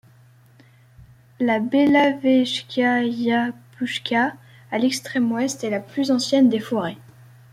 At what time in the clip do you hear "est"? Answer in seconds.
5.63-5.69